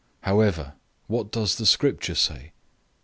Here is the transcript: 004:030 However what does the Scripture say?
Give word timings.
004:030 0.23 0.25
However 0.29 0.73
what 1.05 1.31
does 1.31 1.57
the 1.57 1.65
Scripture 1.67 2.15
say? 2.15 2.53